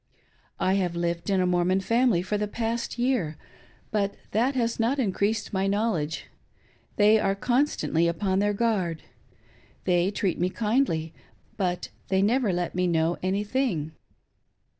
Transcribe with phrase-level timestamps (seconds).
[0.59, 3.37] I have lived in a Mormon family for the past year,
[3.91, 6.25] but that has not increased my knowledge.
[6.95, 9.03] They are constantly upon their guard.
[9.83, 11.13] They treat me kindly,
[11.55, 13.91] but they never let me know any thing."